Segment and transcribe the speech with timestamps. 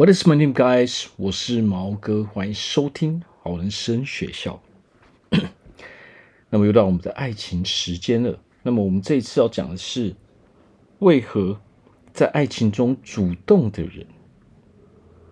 [0.00, 1.08] What is my name, guys？
[1.18, 4.62] 我是毛哥，欢迎收听好人生学校。
[6.48, 8.40] 那么又到我们的爱情时间了。
[8.62, 10.16] 那么我们这一次要讲的是，
[11.00, 11.60] 为何
[12.14, 14.06] 在爱情中主动的人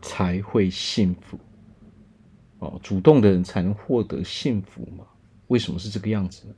[0.03, 1.39] 才会幸福？
[2.59, 5.07] 哦，主动的人才能获得幸福吗？
[5.47, 6.55] 为什么是这个样子呢？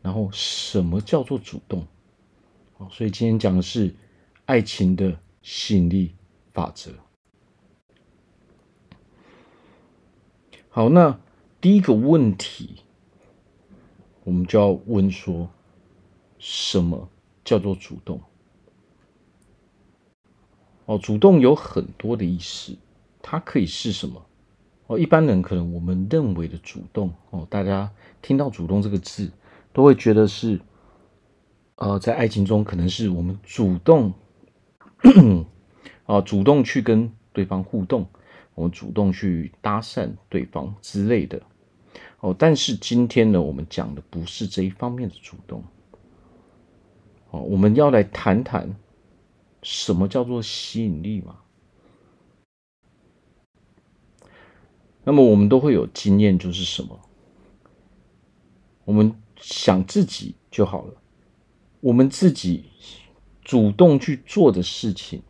[0.00, 1.84] 然后什么叫做主动？
[2.76, 3.92] 哦，所以今天讲的是
[4.44, 6.14] 爱情的吸引力
[6.52, 6.92] 法则。
[10.74, 11.20] 好，那
[11.60, 12.76] 第一个问题，
[14.24, 15.50] 我们就要问说，
[16.38, 17.10] 什么
[17.44, 18.18] 叫做主动？
[20.86, 22.74] 哦，主动有很多的意思，
[23.20, 24.24] 它可以是什么？
[24.86, 27.92] 哦，一般人可能我们认为的主动，哦，大家
[28.22, 29.30] 听到“主动”这个字，
[29.74, 30.58] 都会觉得是，
[31.76, 34.14] 呃，在爱情中可能是我们主动，
[36.06, 38.06] 啊， 主动去跟对方互动。
[38.54, 41.40] 我们主动去搭讪对方之类的，
[42.20, 45.64] 哦，但是今天呢，我们讲的不是这一方面的主动，
[47.30, 48.76] 哦，我们要来谈谈
[49.62, 51.38] 什么叫做吸引力嘛？
[55.02, 57.00] 那么我们都会有经验，就是什么？
[58.84, 60.94] 我们想自己就好了，
[61.80, 62.66] 我们自己
[63.40, 65.22] 主动去做的事情，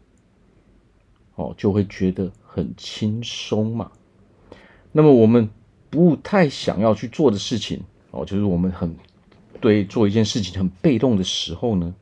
[1.36, 2.33] 哦，就会觉得。
[2.55, 3.91] 很轻松嘛，
[4.92, 5.48] 那么我们
[5.89, 8.95] 不太想要去做的事情哦，就是我们很
[9.58, 11.95] 对做一件事情很被动的时候呢，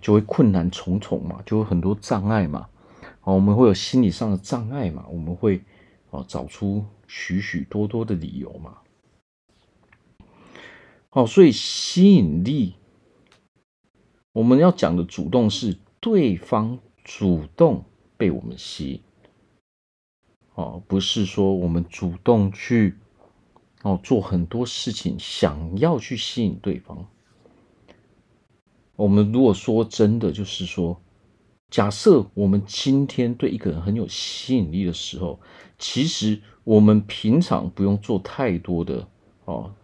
[0.00, 2.68] 就会困难重重嘛，就会很多障碍嘛，
[3.22, 5.60] 哦，我们会有心理上的障碍嘛，我们会
[6.10, 8.78] 哦找出许许多多的理由嘛，
[11.10, 12.76] 哦，所以吸引力，
[14.32, 17.84] 我们要讲的主动是对方主动
[18.16, 19.02] 被我们吸引。
[20.54, 22.94] 哦，不是说我们主动去
[23.82, 27.06] 哦做很多事情，想要去吸引对方。
[28.96, 31.00] 我们如果说真的，就是说，
[31.70, 35.40] 假设我们今天对一个人很有吸引力的时候，
[35.78, 39.08] 其实我们平常不用做太多的
[39.46, 39.74] 哦，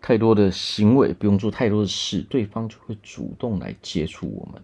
[0.00, 4.62] 太多的行为，不用做太多的事，对方就会主动来接触我们。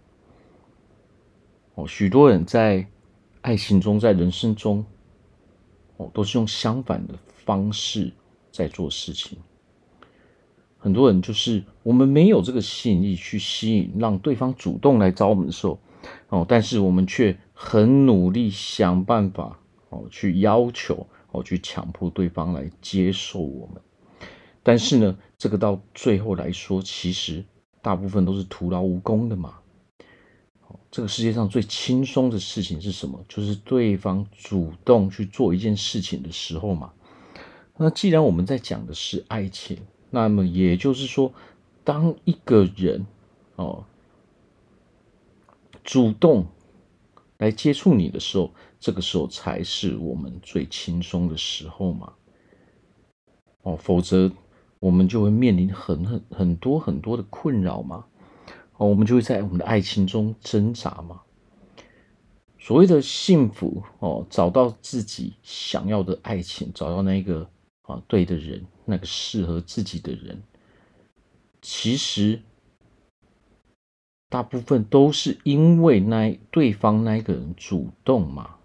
[1.74, 2.86] 哦，许多人在
[3.42, 4.84] 爱情中，在人生中。
[6.00, 8.10] 哦都是用相反的方式
[8.50, 9.38] 在做事情。
[10.78, 15.78] 很多人就是我们没有这个吸引力去吸引，让对方主动来找我们的时候，
[16.30, 19.60] 哦，但是我们却很努力想办法
[19.90, 23.82] 哦，去要求哦，去强迫对方来接受我们。
[24.62, 27.44] 但是呢，这个到最后来说，其实
[27.82, 29.59] 大部分都是徒劳无功的嘛。
[30.90, 33.24] 这个世界上最轻松的事情是什么？
[33.28, 36.92] 就是对方主动去做一件事情的时候嘛。
[37.76, 39.78] 那既然我们在讲的是爱情，
[40.10, 41.32] 那么也就是说，
[41.84, 43.06] 当一个人
[43.54, 43.84] 哦
[45.84, 46.44] 主动
[47.38, 52.12] 来接触你的时候，这个时候才是我们最轻松的时候嘛。
[53.62, 54.30] 哦，否则
[54.80, 58.04] 我们就会面临很很很多很多的困扰嘛。
[58.80, 61.20] 哦，我们就会在我们的爱情中挣扎嘛。
[62.58, 67.46] 所谓的幸福哦，找到自己想要的爱情，找到那个
[67.82, 70.42] 啊对的人，那个适合自己的人，
[71.60, 72.40] 其实
[74.30, 78.56] 大部分都是因为那对方那个人主动嘛。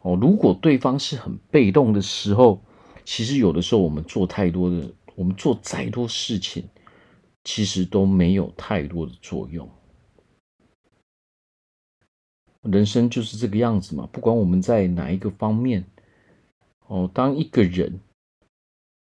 [0.00, 2.60] 哦，如果对方是很被动的时候，
[3.06, 6.62] 其实有的时候我们做太多的，我们做再多事情。
[7.44, 9.68] 其实都没有太多的作用。
[12.62, 15.84] 人生就是这个样子嘛，不管我们在哪一个方面，
[16.86, 18.00] 哦，当一个人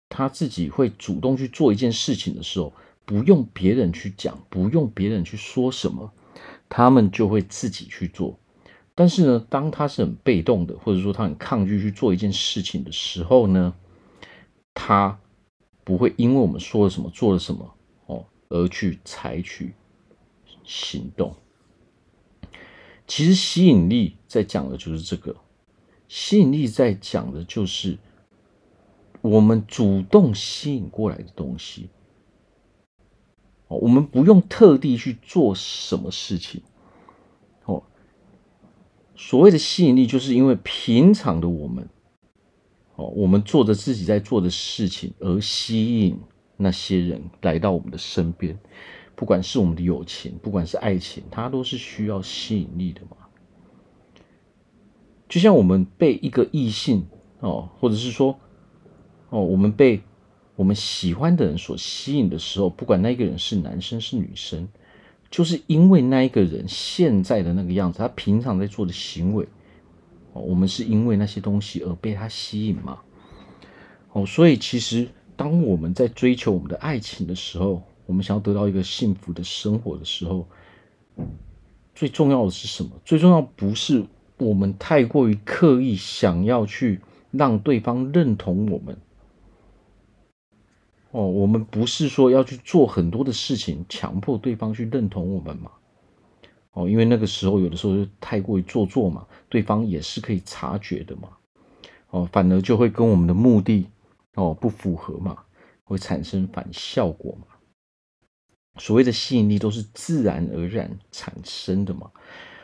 [0.08, 2.72] 他自己会主动去做一件事情的时候，
[3.04, 6.12] 不用别人去讲，不用别人去说什么，
[6.68, 8.36] 他们就会自己去做。
[8.94, 13.72] 但是呢，当他是很被动的，或者说他很抗拒去做一件事情的时候呢，
[14.74, 15.18] 他
[15.84, 17.74] 不会因为我们说了什么，做了什么。
[18.52, 19.72] 而去采取
[20.62, 21.34] 行动。
[23.06, 25.34] 其实吸引力在讲的就是这个，
[26.06, 27.98] 吸引力在讲的就是
[29.22, 31.88] 我们主动吸引过来的东西。
[33.68, 36.62] 哦，我们不用特地去做什么事情。
[37.64, 37.82] 哦，
[39.16, 41.88] 所谓的吸引力，就是因为平常的我们，
[42.96, 46.20] 哦，我们做着自己在做的事情而吸引。
[46.62, 48.58] 那些人来到我们的身边，
[49.14, 53.16] 不管是我们的友情，不管是爱情，它都是需要吸引力的嘛。
[55.28, 57.06] 就像我们被一个异性
[57.40, 58.38] 哦，或者是说
[59.30, 60.02] 哦，我们被
[60.56, 64.68] 我们喜欢的人所吸引的时候，不管那个人是男生是女生，
[65.30, 69.46] 就是因为那一个人现在的那个样子，他平常在做的行为，
[70.34, 73.00] 哦，我们是因为那些东西而被他吸引嘛？
[74.12, 75.08] 哦，所以其实
[75.42, 80.46] 当我们在追求我们的爱情的时候，我们想要得到一个幸福的生活的时候，
[81.96, 82.90] 最重要的是什么？
[83.04, 84.04] 最重要不是
[84.36, 87.00] 我们太过于刻意想要去
[87.32, 88.96] 让对方认同我们。
[91.10, 95.72] 哦，我们不是说要去做很多的事情，强迫对方去认同我们嘛？
[96.70, 101.30] 哦，因为那个时候有的时候就太过于做作嘛，对方也是可以察觉的嘛。
[102.10, 103.88] 哦，反而就会跟我们的目的
[104.34, 105.44] 哦不符合嘛，
[105.84, 107.46] 会产生反效果嘛。
[108.78, 112.10] 所谓的吸引力都是自然而然产生的嘛。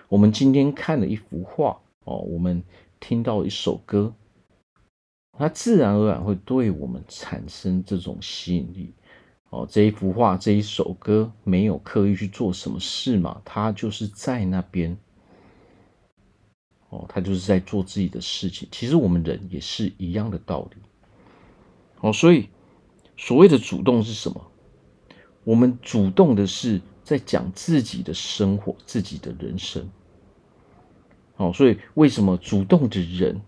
[0.09, 2.63] 我们今天看了一幅画哦，我们
[2.99, 4.15] 听到一首歌。
[5.41, 8.93] 它自然而然会对我们产生这种吸引力，
[9.51, 14.99] 哦，这一幅画、这一首歌没有刻意去做什么事嘛，它就是在那边，
[16.89, 18.69] 哦，它就是在做自己的事情。
[18.73, 20.83] 其实我们人也是一样的道理，
[22.01, 22.49] 哦，所以
[23.17, 24.51] 所谓的主动是什么？
[25.45, 29.89] 我们主动的是在讲自己的生活、自己的人生，
[31.37, 33.41] 哦，所以为什么主动的人？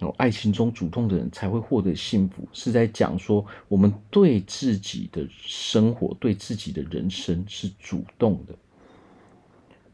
[0.00, 8.54] 哦，爱情中主动的人才会获得幸福，是在讲说我们对自己的生活、对自己的人生是主动的。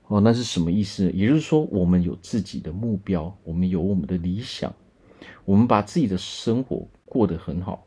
[0.06, 1.11] 哦，那是什么意思呢？
[1.12, 4.75] 也就是说，我们有自己的目标，我们有我们的理想，
[5.44, 7.84] 我们把自己的生活过得很好。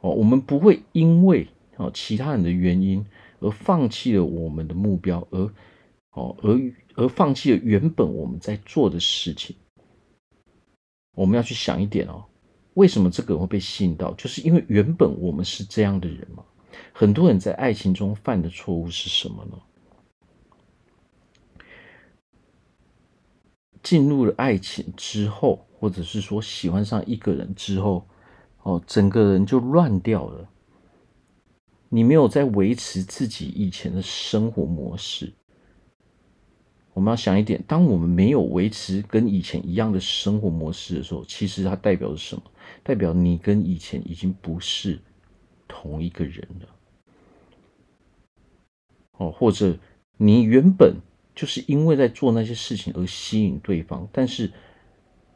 [0.00, 1.46] 哦，我们不会因为
[1.76, 3.06] 哦其他人的原因
[3.38, 5.38] 而放弃了我们的目标，而
[6.14, 6.58] 哦而
[6.96, 9.54] 而放弃了原本我们在做的事情。
[11.14, 12.24] 我们要去想一点哦，
[12.74, 14.12] 为什么这个人会被吸引到？
[14.14, 16.42] 就是因为原本我们是这样的人嘛。
[16.92, 19.56] 很多人在爱情中犯的错误是什么呢？
[23.82, 28.04] 进入了爱情之后，或者是说喜欢上一个人之后，
[28.64, 30.48] 哦，整个人就乱掉了。
[31.88, 35.32] 你没有在维持自己以前的生活模式。
[36.92, 42.42] 我们要想一点，当我们没有维持跟以前一样的生活模式的时候，其实它代表着什么？
[42.82, 44.98] 代表你跟以前已经不是
[45.68, 46.68] 同一个人了。
[49.18, 49.76] 哦，或者
[50.16, 50.96] 你原本
[51.34, 54.50] 就是因为在做那些事情而吸引对方，但是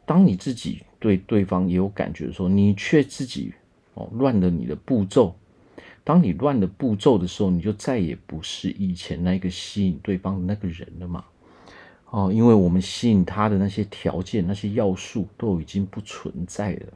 [0.06, 3.53] 当你自己对对方也有感觉的时候，你却自己
[3.95, 5.35] 哦乱了你的步骤。
[6.05, 11.25] 当你乱了步骤的时候，你就再也不是以前那个吸引对方的那个人了嘛。
[12.11, 16.87] 哦，因为我们吸引他的那些条件、那些要素都已经不存在了。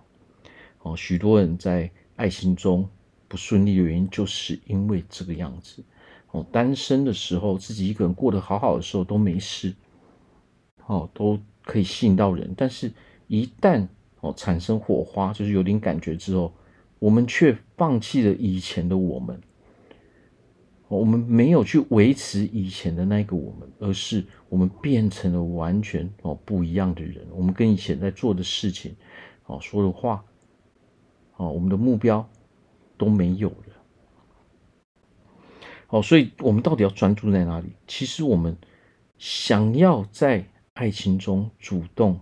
[0.80, 2.88] 哦，许多人在爱情中
[3.28, 5.84] 不顺利的原因，就是因为这个样子。
[6.30, 9.74] 哦，单身的时候，自己一个人过得好好的时候都没事，
[10.86, 12.54] 哦，都可以吸引到人。
[12.56, 12.90] 但是，
[13.32, 13.88] 一旦
[14.20, 16.52] 哦产生火花，就是有点感觉之后，
[16.98, 19.40] 我们却放弃了以前的我们。
[20.88, 27.26] 我们没有去维持以前的那个我们，而是我们变成了完全哦不一样的人。
[27.30, 28.94] 我们跟以前在做的事情，
[29.46, 30.22] 哦说的话，
[31.38, 32.28] 哦我们的目标
[32.98, 33.56] 都没有了。
[35.88, 37.72] 哦，所以我们到底要专注在哪里？
[37.86, 38.54] 其实我们
[39.16, 42.20] 想要在爱情中主动，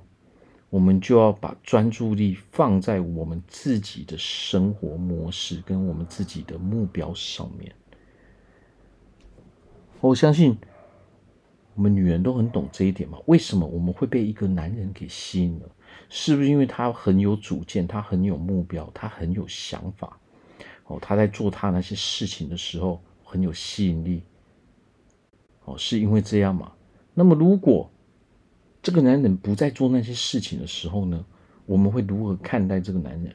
[0.70, 7.72] 我们就要把专注力放在我们自己的生活模式跟我们自己的目标上面。
[10.00, 10.56] 我相信
[11.74, 13.18] 我们女人都很懂这一点嘛。
[13.26, 15.68] 为什么我们会被一个男人给吸引了？
[16.08, 20.18] 是不是因为他很有主见，他很有目标，他很有想法？
[20.86, 24.22] 哦，他在做他那些事情的时候很有吸引力。
[25.64, 26.72] 哦，是因为这样吗？
[27.12, 27.90] 那么如果
[28.82, 31.24] 这个男人不再做那些事情的时候呢？
[31.66, 33.34] 我们会如何看待这个男人？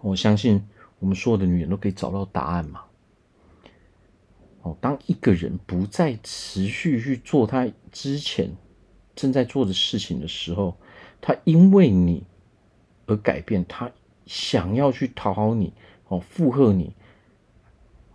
[0.00, 0.66] 我相信
[0.98, 2.82] 我们所有的女人都可以找到答案嘛。
[4.62, 8.48] 哦，当一个人不再持续去做他之前
[9.14, 10.76] 正在做的事情的时候，
[11.20, 12.24] 他因为你
[13.06, 13.90] 而改变，他
[14.24, 15.72] 想要去讨好你，
[16.08, 16.94] 哦，附和你，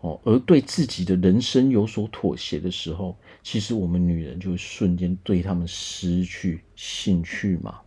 [0.01, 7.79] 哦，而对自己的人生有所妥协的时候，其实我们女人就会瞬间对他们失去兴趣嘛。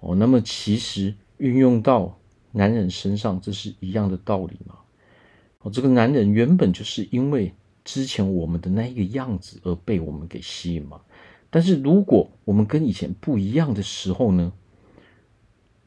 [0.00, 2.18] 哦，那么其实运用到
[2.52, 4.76] 男人身上，这是一样的道理嘛。
[5.60, 7.52] 哦，这个男人原本就是因为
[7.84, 11.00] 之前我们的那一个样子而被我们给吸引嘛。
[11.50, 14.52] 但是如果我们跟以前不一样的时候呢，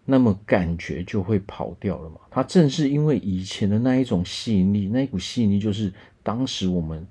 [0.05, 2.17] 那么感觉就会跑掉了嘛。
[2.29, 5.93] 它正是因为以前的那一种吸引力，那一股吸引力就是
[6.24, 7.05] 当时我们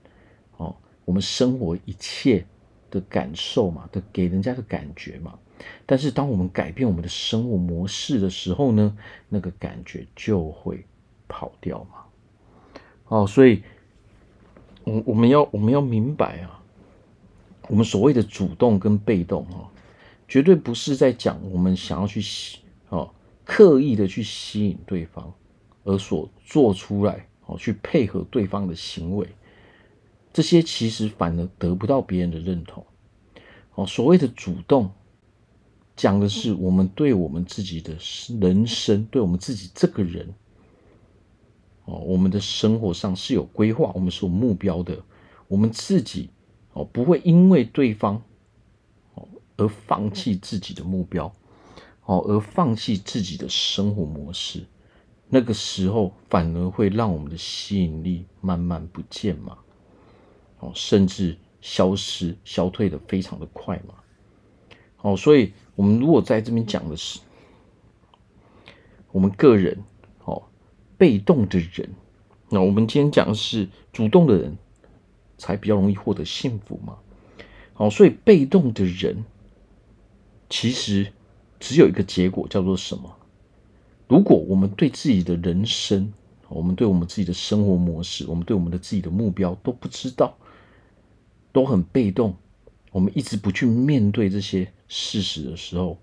[0.56, 2.44] 哦，我们生活一切
[2.90, 5.38] 的感受嘛，的给人家的感觉嘛。
[5.84, 8.96] 但是当我们改变我们的生活模式的时候呢，
[9.28, 10.84] 那个感觉就会
[11.28, 12.00] 跑掉嘛。
[13.08, 13.62] 哦，所以，
[14.84, 16.56] 我我们要我们要明白啊。
[17.68, 19.68] 我们所谓的主动跟被动啊，
[20.26, 22.20] 绝对不是在讲我们想要去
[22.90, 23.12] 哦，
[23.44, 25.32] 刻意的去吸引对方
[25.82, 29.26] 而所做出来哦，去配合对方的行为，
[30.32, 32.86] 这些其实反而得不到别人的认同。
[33.74, 34.90] 哦，所谓的主动，
[35.96, 37.96] 讲的是我们对我们自己的
[38.40, 40.34] 人生，对我们自己这个人，
[41.86, 45.02] 哦，我们的生活上是有规划，我们是有目标的，
[45.48, 46.30] 我们自己。
[46.72, 48.22] 哦，不会因为对方
[49.14, 51.34] 哦而放弃自己的目标，
[52.04, 54.64] 哦而放弃自己的生活模式，
[55.28, 59.58] 那个时候反而会让我们的吸引力慢慢不见嘛，
[60.58, 63.94] 哦甚至消失消退的非常的快嘛，
[65.02, 67.20] 哦所以我们如果在这边讲的是
[69.12, 69.82] 我们个人
[70.24, 70.42] 哦
[70.98, 71.94] 被动的人，
[72.48, 74.56] 那我们今天讲的是主动的人。
[75.42, 76.98] 才比较容易获得幸福嘛，
[77.72, 79.24] 好，所以被动的人
[80.50, 81.10] 其实
[81.60, 83.14] 只有一个结果，叫做什么？
[84.08, 86.12] 如果我们对自己的人生，
[86.48, 90.36] 我们对我们自己的生活模式，我们对我们的自己的目标都不知道，
[91.52, 92.34] 都很被动，
[92.90, 95.96] 我们一直不去面对这些事实的时候，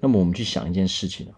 [0.00, 1.32] 那么我们去想一件事情啊，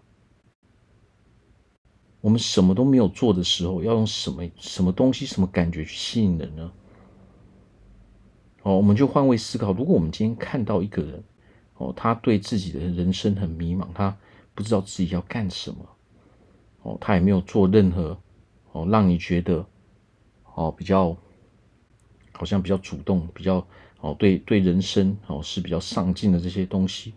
[2.19, 6.71] 我们什么都没有做的时候，要用什么什么东西、什么感觉去吸引人呢？
[8.63, 11.23] 哦，我们就换位思考，如果我们今天看到一个人，
[11.81, 14.15] 哦，他对自己的人生很迷茫，他
[14.53, 15.83] 不知道自己要干什么，
[16.83, 18.15] 哦，他也没有做任何，
[18.71, 19.65] 哦，让你觉得，
[20.53, 21.17] 哦，比较，
[22.33, 23.65] 好像比较主动，比较，
[23.99, 27.15] 哦，对对人生，哦，是比较上进的这些东西，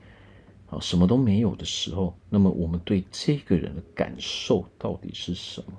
[0.71, 5.75] 哦，什么都没有的时候，那么我们对这个人的感受到底是什么？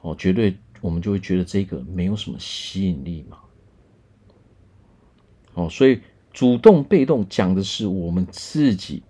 [0.00, 3.38] 哦，绝对我们就会觉得这个没有什么吸引力嘛。
[5.54, 6.00] 哦，所以
[6.38, 9.02] 主动被动讲的是我们自己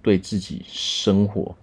[0.00, 1.54] 对自己生活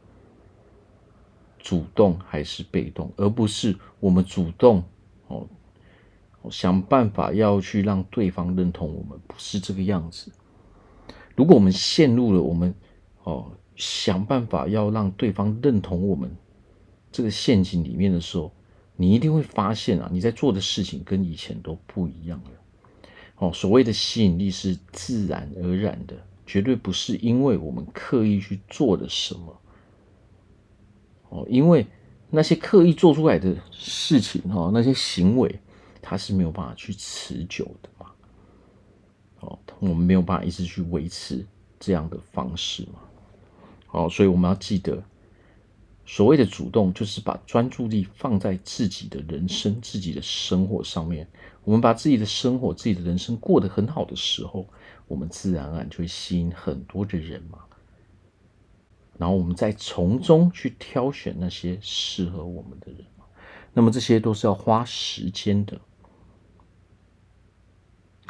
[1.58, 4.84] 主动还是被动，而不是我们主动
[5.26, 5.48] 哦，
[6.52, 10.32] 想办法要去让对方认同我们，不是这个样子。
[11.36, 12.76] 如果我们陷入了我们
[13.24, 16.30] 哦想办法要让对方认同我们
[17.12, 18.52] 这个陷阱里面的时候，
[18.96, 22.52] 你一定会发现啊，你在做的事情跟以前都不一样了。
[23.38, 26.16] 哦，所谓的吸引力是自然而然的，
[26.46, 29.62] 绝对不是因为我们刻意去做了什么。
[31.30, 31.86] 哦，因为
[32.30, 35.60] 那些刻意做出来的事情，哈，那些行为，
[36.02, 38.12] 它是没有办法去持久的嘛。
[39.42, 41.46] 哦，我们没有办法一直去维持
[41.80, 43.00] 这样的方式嘛。
[43.92, 45.04] 哦，所以我们要记得。
[46.06, 51.28] 所谓的主动，就是把专注力放在自己的人生、自己的生活上面。
[51.64, 54.68] 我们把自己的生活、自己的人生过得很好的时候，
[55.08, 57.60] 我们自然而然就会吸引很多的人嘛。
[59.18, 63.04] 然后我们再从中去挑选那些适合我们的人。
[63.74, 65.82] 那么这些都是要花时间的。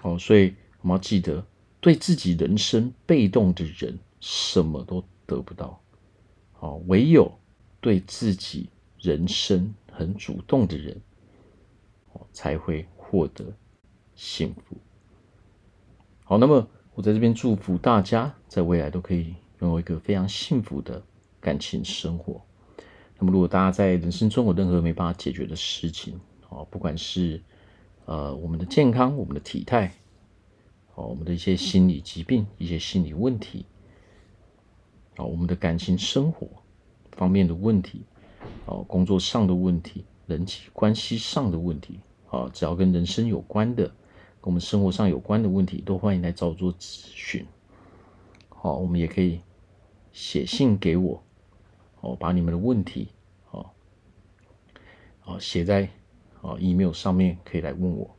[0.02, 1.46] 哦，所以我们要记得，
[1.82, 5.82] 对自己人生被动的人，什么都得不到。
[6.60, 7.38] 哦，唯有。
[7.86, 11.00] 对自己人生很主动的人，
[12.34, 13.46] 才会获得
[14.16, 14.76] 幸福。
[16.24, 21.00] 好，那么我在这边祝福大家，在未来都可以拥有一个非常幸福的
[21.40, 22.42] 感情生活。
[23.20, 27.40] 那么，如果大家在人生中有任何没办法解决的事情，哦，不管是
[28.06, 29.94] 呃我们的健康、我们的体态，
[30.96, 33.68] 哦，我们的一些心理疾病、一些心理问题，
[35.18, 36.50] 哦，我们的感情生活。
[37.16, 38.04] 方面的问题，
[38.66, 43.94] 哦，工作上的问题，人际关系上的问题，啊，只要跟人生有关的，跟
[44.44, 47.46] 我们生活上有关的问题，都欢迎来找我做咨询。
[48.50, 49.40] 好，我们也可以
[50.12, 51.24] 写信给我，
[52.02, 53.08] 哦，把你们的问题，
[53.52, 53.70] 哦，
[55.24, 55.90] 哦，写在
[56.42, 58.16] 哦 email 上面，可以来问我，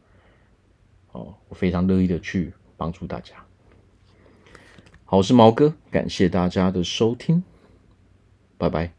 [1.13, 3.35] 哦，我非常乐意的去帮助大家。
[5.05, 7.43] 好，我是毛哥，感谢大家的收听。
[8.59, 8.96] Bye bye.